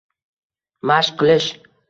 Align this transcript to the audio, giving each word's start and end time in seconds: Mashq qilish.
Mashq 0.93 1.15
qilish. 1.21 1.49